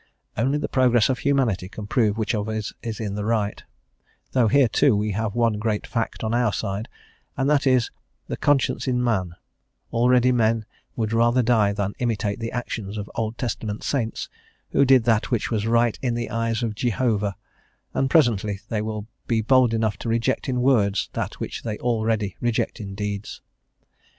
[0.35, 3.61] Only the progress of humanity can prove which of us is in the right,
[4.31, 6.89] though here, too, we have one great fact on our side,
[7.37, 7.91] and that is,
[8.27, 9.35] the conscience in man;
[9.93, 14.27] already men would rather die than imitate the actions of Old Testament saints
[14.71, 17.35] who did that which was "right in the eyes of Jehovah;"
[17.93, 22.35] and presently they will be bold enough to reject in words that which they already
[22.41, 23.39] reject in deeds.